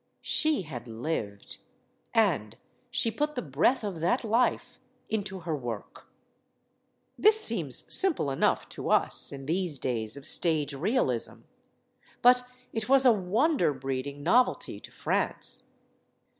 [0.23, 1.59] She had lived.
[2.11, 2.57] And
[2.89, 4.79] she put the breath of that life
[5.11, 6.07] into her work.
[7.19, 11.41] This seems simple enough to us in these days of stage realism.
[12.23, 15.69] But it was a wonder breeding novelty to France.